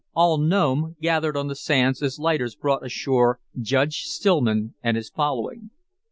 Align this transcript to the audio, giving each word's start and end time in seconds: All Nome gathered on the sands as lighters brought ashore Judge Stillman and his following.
All 0.15 0.39
Nome 0.39 0.95
gathered 0.99 1.37
on 1.37 1.47
the 1.47 1.53
sands 1.55 2.01
as 2.01 2.17
lighters 2.17 2.55
brought 2.55 2.83
ashore 2.83 3.39
Judge 3.61 4.05
Stillman 4.05 4.73
and 4.81 4.97
his 4.97 5.11
following. 5.11 5.69